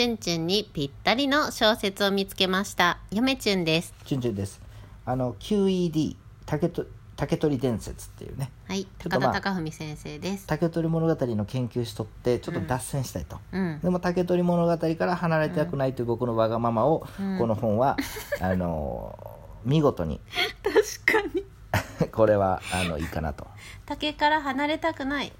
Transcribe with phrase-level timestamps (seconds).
[0.00, 3.00] チュンチュンにぴったりの小説を見つけました。
[3.10, 3.92] 嫁チュンです。
[4.06, 4.62] チュンチュンです
[5.04, 10.46] あの QED 竹と竹取伝説っていうねはい、高田貴文先生です。
[10.46, 13.80] 竹取物語の研究しとってちょっと脱線したいと、うん。
[13.80, 17.98] でも竹取物語から離れたくないという僕のわがままを、うんこの本は
[18.40, 19.18] あの
[19.66, 20.18] 見事に
[20.62, 21.44] 確かに。
[22.10, 23.46] これはあのいいかなと
[23.84, 25.30] 竹から離れたくない。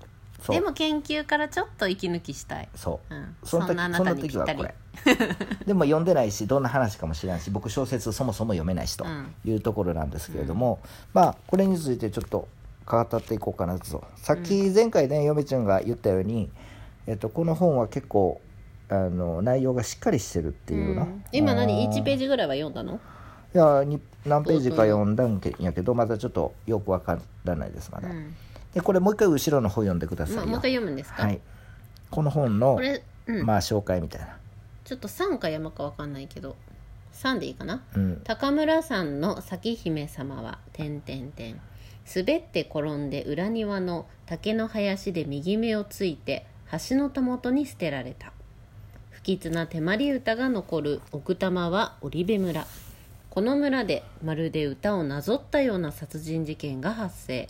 [0.49, 2.69] でも研究からちょっと息抜きしたい。
[2.75, 3.15] そう。
[3.15, 3.37] うん。
[3.45, 4.75] その時そんなあなたにぴったり時はこれ。
[5.67, 9.35] でも読んでないしどんな話かもしれないし僕小説そもそも読めないしとうん。
[9.45, 10.81] いうところなんですけれども、
[11.13, 12.49] まあこれについてちょっと
[12.87, 14.05] 語っていこうかなと。
[14.17, 16.51] さっき前回ね嫁ちゃんが言ったように、
[17.07, 18.41] えっと、この本は結構
[18.89, 21.25] あの内容がしっかりしてるっていうの、うん。
[21.33, 21.87] 今何？
[21.87, 22.99] うん ?1 ページぐらいは読んだの？
[23.55, 28.35] いやに何ページか読んだんやけどまだちょっとよくわからないですまだ、うん。
[28.75, 31.23] でこれもう一回後ろの方読んでくださいよ、まもう一回読むんですか？
[31.25, 31.41] はい。
[32.11, 33.47] この本のこれ、うん。
[33.47, 34.37] まあ紹介みたいな。
[34.85, 36.57] ちょっと3か山かわかんないけど、
[37.15, 37.83] 3でいいかな？
[37.95, 38.21] うん。
[38.25, 41.61] 高村山の咲姫様は点々点。
[42.13, 46.47] 滑って転んで裏庭の竹の林で右目をついて
[46.89, 48.33] 橋のたもとに捨てられた。
[49.11, 52.67] 不吉な手まり歌が残る奥多摩は織部村。
[53.29, 57.49] この村でまるで歌をなぞったような殺人事件が発生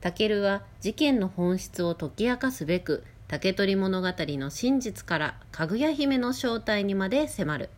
[0.00, 7.70] タケルは事件の本質を解き明かすべく竹取物語の真実からかぐや姫の正体にまで迫る。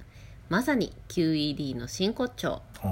[0.49, 2.63] まさに QED の真骨頂。
[2.85, 2.91] うん。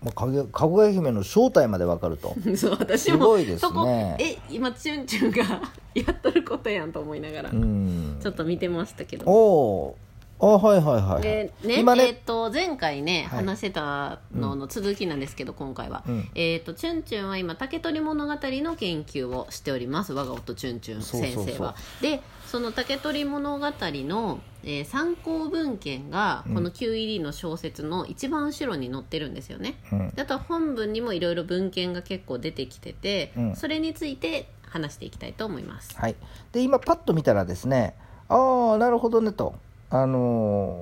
[0.00, 2.34] もうかぐやかぐや姫の正体までわかると。
[2.56, 3.58] そう私すもごいですね。
[3.58, 3.86] そこ
[4.18, 5.60] え今チュンチュンが
[5.94, 8.18] やっとることやんと思いながら、うん。
[8.22, 9.24] ちょっと見てましたけど。
[9.26, 10.07] おー
[10.40, 13.44] あはいはいはい、でね今ね、えっと前回ね、はい。
[13.44, 16.28] 話してたのの続きなんですけど、今回は、うん。
[16.34, 21.44] えっとチュンチュンは今竹取物語の研究をしております我が夫チュンチュンそうそうそう。
[21.44, 30.10] 先生はでその竹取物語の、えー参考文献がこの QED の小説の一番後ろに載ってるんですよね、うん。
[30.10, 33.56] であとは本文にもいろいろ文献が結構出てきてて、うん。
[33.56, 35.96] それについて話していきたいと思います。
[35.96, 36.16] はい、
[36.52, 37.94] で今パッと見たらですね
[38.28, 39.54] ああなるほどねと
[39.90, 40.78] あの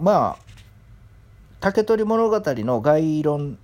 [0.00, 0.50] ーまあ
[1.60, 3.58] 竹取物語の概論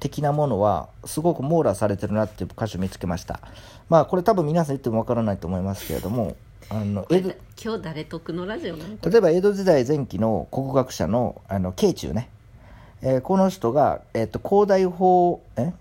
[0.00, 3.40] 的なものはすごく網羅されてるなっていう箇所見つけました。
[3.88, 6.34] まあこれ多分皆さん言ってもわからないと思いますけれども
[6.70, 12.30] あの江戸今日誰得のラジオ例えば江戸時代前期の国学者のあの慶中ね、
[13.02, 15.72] えーこの人が、えっと広大法え？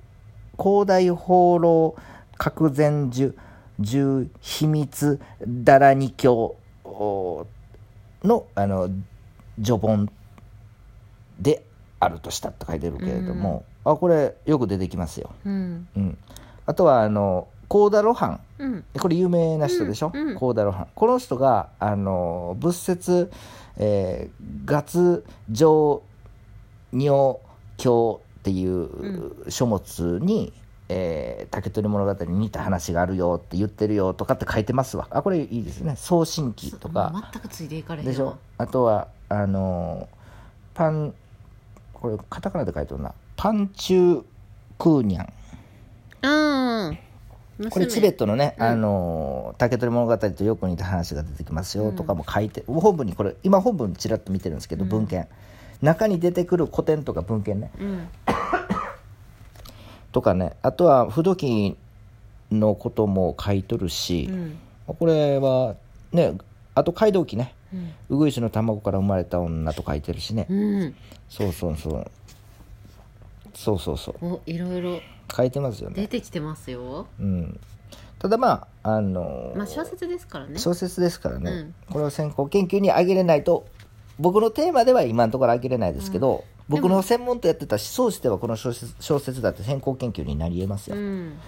[0.59, 1.95] 広大法老
[2.37, 3.35] 格前樹
[3.79, 7.47] 重秘密だら二教お
[8.23, 8.89] のあの
[9.61, 10.09] 序本
[11.39, 11.63] で
[11.99, 15.87] あるとしたと書いてるけれども、あこれよく出てきますよ、うん。
[15.95, 16.17] うん、
[16.65, 18.39] あとはあの高田露伴。
[18.59, 18.85] うん。
[18.99, 20.35] これ有名な人でしょ、うんうん。
[20.37, 20.87] 高田露伴。
[20.93, 23.31] この人があの仏説、
[23.77, 26.03] えー、月上
[26.91, 27.39] 如
[27.77, 30.53] 経っていう書物に、
[30.95, 35.07] えー竹取物語に似た話があるよって言ってるよとかって書いてますわ。
[35.09, 35.95] あこれいいですね。
[35.97, 37.11] 送信記とか。
[37.31, 38.37] 全くついていかれでしょ？
[38.57, 40.07] あとはあの
[40.73, 41.13] パン
[41.93, 43.13] これカタカナで書いてるな。
[43.35, 44.23] パンチュー
[44.77, 45.33] クーニャン。
[46.21, 55.27] うんこれチベットトのね、あのー竹取物語とよく似た話が出てきますよとかも書いて、本文にこれ今本文ちらっと見てるんですけど、文献。
[55.81, 57.71] 中に出てくる古典とか文献ね。
[57.79, 58.07] うん
[60.13, 61.75] とかねあとは不土器
[62.51, 64.57] のことも書いとるしう、ん。
[64.85, 65.75] これは
[66.13, 66.37] ね
[66.75, 67.53] あと街道記ね。
[67.73, 67.91] うん。
[68.09, 70.95] ウグイスの卵から生まれた女と書いてるしね、うん。
[71.27, 72.05] そうそうそう。
[73.53, 74.25] そうそうそう。
[74.25, 74.99] おいろいろ。
[75.35, 75.95] 書いてますよね。
[75.95, 77.07] 出てきてますよ。
[77.19, 77.59] うん。
[78.19, 80.59] ただまああのーまあ小説ですからね。
[80.59, 81.75] 小説ですからね、うん。
[81.91, 83.65] これを先行研究に挙げれないと
[84.19, 91.39] 僕のテーマでは今のところ挙げれないですけど、僕の専門とやってた思想史ではこの小説小説だって先行研究になりえますよ、うん。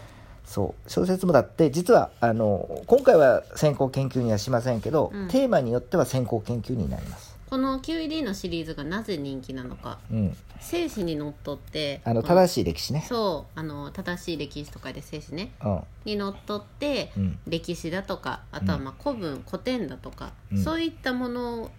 [0.45, 0.89] そう。
[0.89, 5.27] 小説もだって実はあの今回は先行研究にはしませんけど、うん。
[5.29, 9.99] テーマによっては先行研究になります、この QED のシリーズがなぜ人気なのか。
[10.11, 13.05] うん、生死にのっとってあの正しい歴史ね。
[13.07, 15.51] そうあの正しい歴史とかで生死ね。
[15.63, 15.79] うん。
[16.05, 17.39] にのっとって、うん。
[17.47, 20.63] 歴史だとかあとはまあ古文、古典だとか、うん。
[20.63, 21.71] そういったもの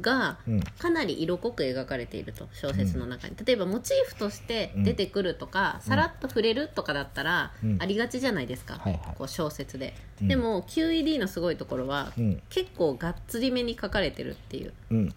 [0.00, 0.60] がうん。
[0.62, 7.82] かなり色濃く描かれていると小説の中に、例えばモチーフとして出てくるとか、さらっと触れるとかだったらうん。
[7.82, 9.00] ありがちじゃないですか、はいはい。
[9.16, 10.28] こう小説で、うん。
[10.28, 12.42] でも QED のすごいところは、うん。
[12.48, 14.72] 結構がっつりめに書かれてるっていう。
[14.90, 15.14] うん。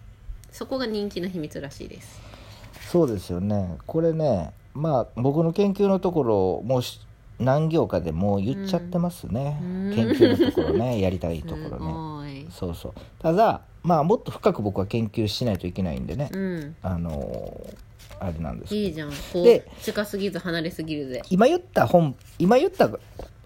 [0.52, 2.20] そこが人気の秘密らしいです。
[2.90, 3.76] そうですよね。
[3.86, 7.00] これねまあ僕の研究のところもうし
[7.38, 9.92] 何行かでもう言っちゃってますね、うん。
[9.94, 12.46] 研究のところねやりたいところね。
[12.50, 12.92] そうそう。
[13.18, 16.76] ただまあもっと深く僕は研究しないといけないんでね、うん。
[16.82, 17.76] あのー
[18.18, 19.10] あれなんですいいじゃん。
[19.10, 21.22] こでう近すぎず離れすぎるぜ。
[21.30, 22.90] 今言った本今言った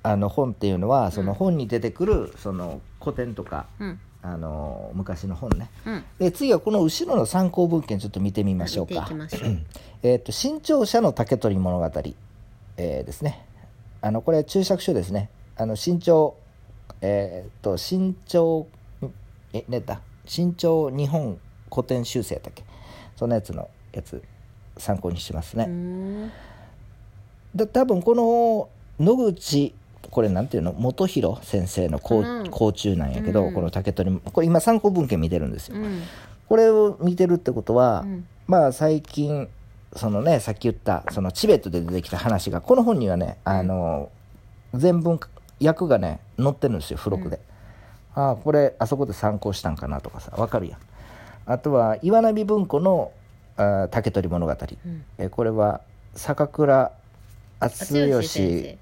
[0.02, 4.00] あの本っていうのはその本に出てくるその古典とか、うん。
[4.22, 5.70] あのー昔の本ね。
[5.84, 6.04] うん。
[6.18, 9.10] で次はこの後ろの参考文献ちょっと見てみましょうか。
[10.02, 11.84] えっ、と新潮社の竹取物語、
[12.76, 13.44] えーですね。
[14.00, 15.28] あのこれ注釈書ですね。
[15.56, 16.36] あの新潮
[17.02, 18.66] えっ、と新潮
[19.52, 20.00] えねだ？
[20.30, 21.40] 新潮日本
[21.74, 22.62] 古典修正だっけ？
[23.16, 24.22] そんなやつのやつ
[24.76, 26.30] 参考にしてますね、
[27.56, 28.68] だ多分この
[29.04, 29.74] 野口
[30.08, 30.72] これなんていうの？
[30.72, 33.54] 元弘先生の甲うん甲冑なんやけど、うん。
[33.54, 36.02] この竹取これ今参考文献見てるんですよ、うん。
[36.48, 38.24] これを見てるってことは、うん。
[38.46, 39.48] まあ最近
[39.96, 44.12] そのねさっき言ったそのチベットで出てきた話がこの本にはねあの
[44.74, 45.18] 全文
[45.60, 47.40] 訳がね載ってるんですよ付録で、
[48.14, 50.78] ああこれあそこで参考したんかなとかさわかるやん。
[51.46, 53.12] あとは岩波文庫の
[53.56, 55.04] あ竹取物語、うん。
[55.18, 55.80] えこれは
[56.14, 56.92] 坂倉
[57.60, 58.78] 敦剛義先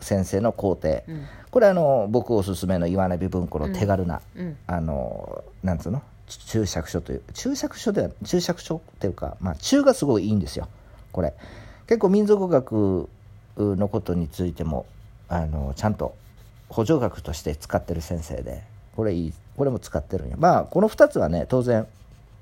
[0.00, 1.26] 先生の皇帝、生うん。
[1.50, 4.56] これあの僕おすすめの岩波文庫の手軽な、うん。
[4.66, 6.02] あのなんつうの？
[6.26, 10.68] 注釈書という注釈書では注釈書っていうか、まあ、中がすごいいいんですよ。
[11.12, 11.34] これ。
[11.88, 13.08] 結構民族学
[13.58, 14.86] のことについても
[15.28, 16.14] あのちゃんと
[16.70, 18.62] 補助学として使ってる先生で
[18.96, 20.36] これいいこれも使ってるんや。
[20.38, 21.86] まあこの2つはね当然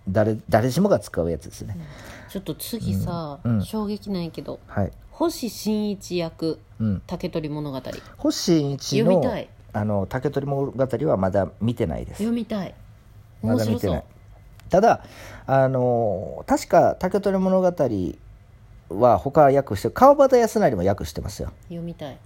[0.09, 1.77] 誰誰しもが使うやつですね、
[2.31, 3.59] ちょっと次さ、うん。
[3.59, 3.65] うん。
[3.65, 7.83] 衝撃なんやけどはい、星新一役うん、竹取物語。
[8.17, 9.49] 星一の読みたい。
[9.73, 12.19] あの竹取物語はまだ見てないです。
[12.19, 12.75] 読みたい。
[13.43, 14.05] まだ見てない。
[14.71, 15.03] ただ
[15.47, 17.67] あの確か竹取物語
[18.91, 22.19] は他は訳して川端康成も訳してますよ、読みたい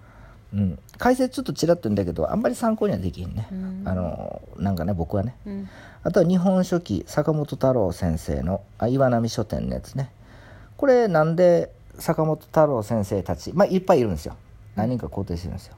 [0.54, 3.82] うん、解説ちょっとちらっと言うんだけどあんまり参考にはできんね、うん。
[3.87, 5.34] あのなんかね僕はね。
[5.46, 5.69] うん。
[6.02, 10.10] あとは日本書紀坂本太郎先生のあ岩波書店のやつね。
[10.76, 14.37] これなんで坂本太郎先生たちまあいっぱいいるんですよ。
[14.76, 15.76] 何人か肯定してるんですよ。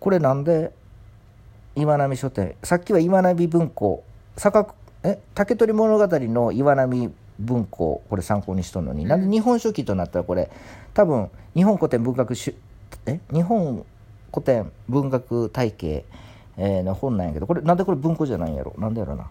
[0.00, 0.72] これなんで
[1.76, 4.02] 岩波書店さっきは岩波文庫
[4.36, 4.74] 坂
[5.04, 10.50] え竹取物語の岩波文庫これ参考にしとるのに、なんで日本書紀となったらこれ
[10.94, 12.56] 多分日本古典文学し
[13.06, 13.84] え日本
[14.32, 16.04] 古典文学体系、
[16.56, 18.74] えーの本なんやけどこれなんでこれ文庫じゃないんやろ？
[18.78, 19.26] なんでやろな？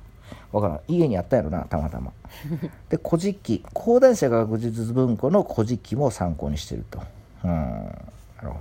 [0.51, 0.79] わからん。
[0.87, 2.11] 家にあったんやろなたまたま。
[2.89, 3.63] で古事記。
[3.73, 6.99] 講談社学術文庫の古事記も参考にしてると。
[7.43, 7.91] うん。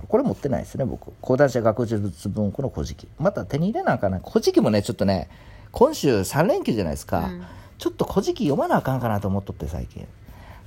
[0.07, 1.11] これ持ってないですね僕。
[1.21, 3.07] 講談社学術文庫の古事記。
[3.19, 4.19] また手に入れなあかんな。
[4.19, 5.29] 古事記もねちょっとね
[5.71, 7.43] 今週3連休じゃないですか、うん。
[7.77, 10.07] ちょっと古事記読まなあかんかなと思っとって最近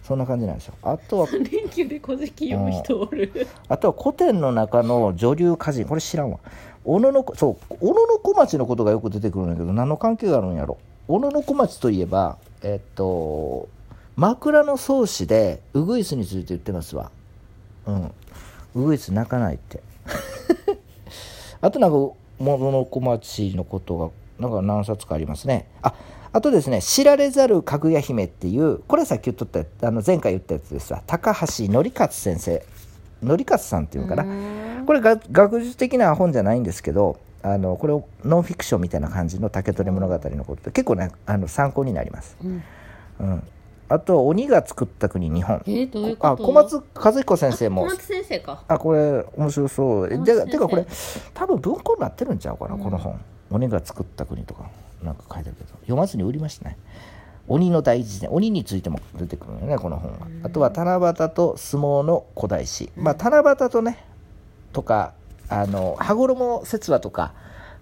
[0.09, 3.47] そんな感じなんですよあとは連休で古事記読む人おる。
[3.69, 5.85] あとは古典の中の女流歌人。
[5.85, 6.39] これ知らんわ。
[6.83, 10.79] 小野のそう小野の小町のことがよく出てくるんだけど何の関係があるんやろ。
[11.09, 13.69] 小野の小町といえばえっと
[14.17, 17.11] 枕草子でウグイスについて言ってますわ。
[17.85, 18.11] うん。
[18.77, 19.83] ウグイス泣かないって。
[21.61, 24.09] あとなんか小野小町のことが
[24.39, 25.69] なんか何冊かありますね。
[25.83, 25.95] あ
[26.33, 31.03] あとですね知られざるかぐや姫っていうこれさっき言っとったあの前回言ったやつですわ。
[31.07, 32.63] 高橋則勝先生。
[33.21, 34.27] 則勝さんっていうのかな、う
[34.83, 34.87] ん。
[34.87, 37.93] これが学術的な本じゃないんですけどあのこれ
[38.25, 42.63] ノンフィクションみたいな感じの竹取物語のことで結構ねあの参考になります、うん。
[43.19, 43.43] うん、
[43.89, 45.61] あと鬼が作った国日本。
[45.67, 46.29] えーどういうこと？
[46.29, 47.83] あ小松和彦先生も。
[47.83, 48.63] 小松先生か。
[48.69, 50.09] あこれ面白そう。
[50.09, 50.87] でてかこれ
[51.35, 53.19] 多分文庫になってるんちゃうかな、この本
[53.51, 54.69] 鬼が作った国とか
[55.03, 56.77] なんか書いてあるけど読まずに売りましたね。
[57.47, 60.27] 鬼の大事典鬼についても出てくるのよねこの本は。
[60.43, 64.05] あとは七夕と相撲の古代史、まあ七夕とね
[64.73, 65.15] とか
[65.49, 67.33] あの羽衣説話とか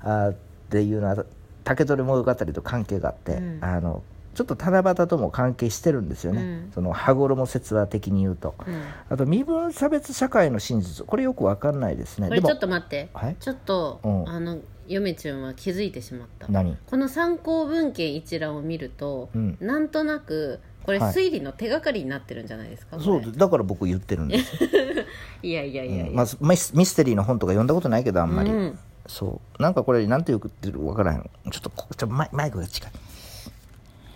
[0.00, 0.35] あっ
[0.70, 1.25] ていうのは
[1.64, 3.58] 竹取物語と関係があって、うん。
[3.61, 4.02] あの
[4.35, 6.70] ちょっと七夕とも関係してるんですよね、うん。
[6.73, 8.82] その羽衣説話的に言うと、うん。
[9.08, 11.04] あと身分差別社会の真実。
[11.06, 12.28] これよくわかんないですね。
[12.28, 13.37] でもこれちょっと待って、はい？
[13.40, 14.28] ちょっと、うん。
[14.28, 14.58] あの
[14.88, 16.49] 嫁ちゃんは気づいてしまった。
[16.49, 16.76] 何？
[16.87, 19.59] この参考文献一覧を見ると、うん。
[19.61, 21.14] なんとなくこれはい。
[21.14, 23.26] 推理の手がかりになってるんじゃないですか、そこれ。
[23.26, 24.62] うだから僕言ってるんです。
[24.62, 24.71] よ、
[25.43, 26.14] いやいやいやいや、うん。
[26.14, 28.78] まあ、ミスミステリーの本とか読んだことないけどあんまり、うん。
[29.07, 29.62] そう。
[29.62, 31.31] なんかこれなんて言ってるかわからへん。
[31.50, 32.93] ちょっとこちょマイマイクが近い。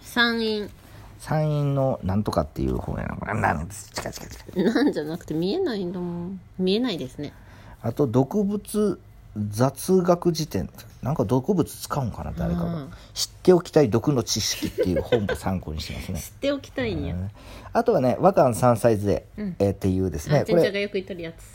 [0.03, 0.71] 参院。
[1.19, 3.17] 山陰のなんとかっていう本やな。
[3.17, 4.65] これなん近い近い近い。
[4.65, 7.33] なんじゃなくて見えないんだもん見えないですね。
[7.83, 8.99] あと毒物
[9.37, 10.69] 雑学辞典。
[11.03, 12.91] なんか毒物使うんかな誰かが、うん。
[13.15, 16.21] 知っておきたい毒の知識っていう本も参考にしてますね。
[16.21, 17.17] 知っておきたいんや、
[17.73, 19.57] あとはね和漢三歳図絵、うん。
[19.59, 20.91] えーっていうですあねこれ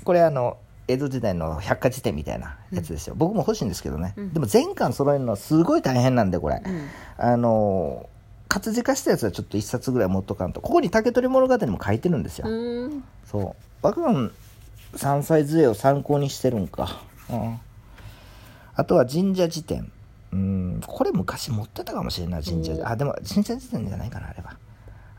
[0.04, 6.62] これあの江戸時代の百科事典みたいなやつですよ、僕も欲しいんですけどね、でも全巻揃えるのはすごい大変なんでこれ、
[7.18, 8.08] あの
[8.48, 10.62] 活字化したやつはちょっと一冊ぐらい持っとかんと。
[10.62, 13.04] ここに竹取物語も書いてるんですよ、うん。
[13.26, 13.64] そう。
[13.82, 14.32] 爆弾
[14.96, 17.60] 山菜杖を参考にしてるんか、うん、
[18.76, 19.92] あとは神社辞典。
[20.32, 20.82] うん。
[20.86, 22.74] これ昔持ってたかもしれんない神社。
[22.74, 24.58] おあでも神社辞典じゃないかなあれは。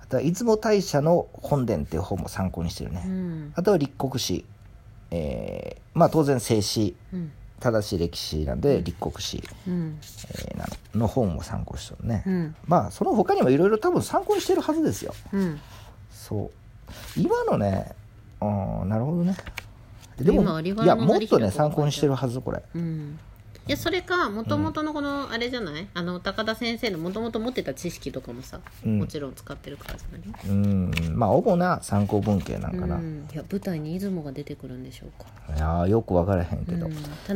[0.02, 3.52] あとは出雲大社の本殿っていう本も参考にしてるね、うん。
[3.56, 4.44] あとは立国史。
[5.10, 7.32] えーまあ当然静史うん。
[7.58, 9.98] 正しい歴史なんで立国史、うん。
[10.28, 11.00] えーなの。
[11.00, 12.56] の本も参考してるね、うん。
[12.66, 15.14] まあその他にもいろいろ多分参考にしてるはずですよ。
[15.32, 15.60] うん。
[16.12, 16.50] そ
[17.16, 17.20] う。
[17.20, 17.92] 今のね
[18.40, 19.34] ああなるほどね
[20.18, 22.62] でもいやもっとね参考にしてるはずこれ。
[22.74, 23.18] うん。
[23.68, 28.98] いやそれかもともとのこのあれじゃない、あの高田先生のもともと持ってた知識とかもさ、うん。
[29.00, 30.48] もちろん使ってるからじゃない？
[30.48, 30.92] うん。
[31.16, 36.88] まあ主な参考文系なんかな、うん、いや舞台に出雲が出てくるんでしょうか、いやーよく分からへんけど、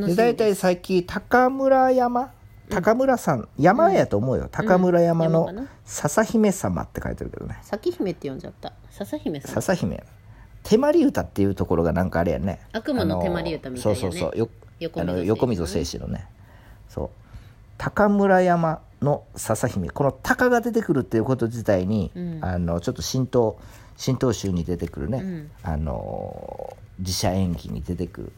[0.07, 2.31] で大体最近高村山
[2.69, 4.49] 高村山、山やと思うよ。
[4.53, 5.51] 高村山の
[5.85, 7.59] 笹姫様って書いてるけどね。
[7.63, 8.73] 咲姫って呼んじゃった。
[8.93, 9.51] 笹姫さん。
[9.55, 10.05] 笹姫
[10.71, 12.61] 手まり歌っていうところがなんかあれやね。
[12.71, 14.01] 悪夢の手まり歌みたいなね。
[14.01, 14.39] そうそうそう。
[14.39, 14.49] よ
[14.79, 16.29] 横溝横溝正史のね。
[16.89, 17.11] そう。
[17.77, 19.91] 高村山の笹姫。
[19.91, 22.39] この鷹が出てくるっていうこと自体に、うん。
[22.41, 23.59] あのちょっと神道
[23.99, 25.51] 神道集に出てくるね、うん。
[25.65, 28.33] あの自社演技に出てくる。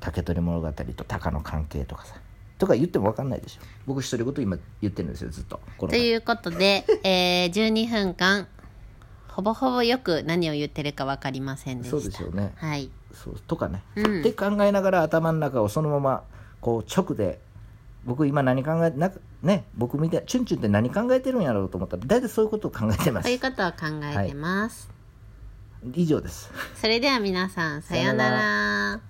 [0.00, 2.16] 竹取物語と鷹の関係とかさ。
[2.58, 3.60] とか言っても分かんないでしょ。
[3.86, 5.60] 僕一人ごと今言ってるんですよずっと。
[5.78, 8.48] ということで、えー、12分間
[9.38, 11.90] ほぼほぼよく何を言ってるか分かりませんでした。
[11.92, 12.54] そうでしょうね。
[12.56, 12.90] はい。
[13.12, 14.20] そうとかね、うん。
[14.20, 16.24] って考えながら頭の中をそのまま
[16.60, 17.38] こう直で
[18.04, 19.12] 僕今何考えな
[19.44, 23.26] ね僕みたいチュンチュンって何考えてるんやろうと思ったら大体そういうことを考えてます。
[23.26, 23.36] とい。
[23.36, 24.90] うことを考えてます、
[25.94, 26.50] 以上です。
[26.74, 29.00] それでは皆さんさようなら